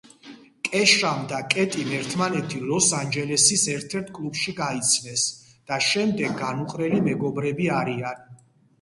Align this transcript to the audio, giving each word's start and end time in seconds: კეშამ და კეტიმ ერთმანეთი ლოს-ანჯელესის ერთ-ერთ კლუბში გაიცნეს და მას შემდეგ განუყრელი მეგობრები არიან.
კეშამ 0.69 1.19
და 1.31 1.41
კეტიმ 1.55 1.91
ერთმანეთი 1.97 2.63
ლოს-ანჯელესის 2.71 3.67
ერთ-ერთ 3.75 4.11
კლუბში 4.17 4.57
გაიცნეს 4.63 5.29
და 5.53 5.77
მას 5.81 5.93
შემდეგ 5.95 6.37
განუყრელი 6.45 7.07
მეგობრები 7.13 7.75
არიან. 7.81 8.31